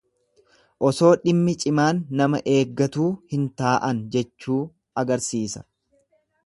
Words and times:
Osoo 0.89 1.09
dhimmi 1.25 1.53
cimaan 1.63 1.99
nama 2.21 2.41
eeggatuu 2.55 3.07
hin 3.35 3.47
taa'an 3.63 4.01
jechuu 4.17 4.61
agarsisa. 5.05 5.65